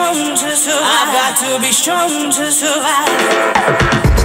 [0.00, 0.80] strong to survive.
[0.82, 4.19] I've got to be strong to survive.